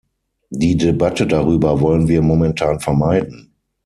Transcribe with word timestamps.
Die 0.49 0.77
Debatte 0.77 1.27
darüber 1.27 1.79
wollen 1.79 2.07
wir 2.07 2.23
momentan 2.23 2.79
vermeiden. 2.79 3.53